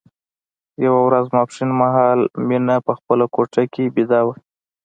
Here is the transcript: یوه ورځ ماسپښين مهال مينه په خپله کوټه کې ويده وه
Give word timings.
یوه 0.85 0.99
ورځ 1.07 1.25
ماسپښين 1.35 1.69
مهال 1.81 2.19
مينه 2.47 2.75
په 2.85 2.91
خپله 2.99 3.25
کوټه 3.35 3.63
کې 3.73 3.83
ويده 3.95 4.19
وه 4.25 4.35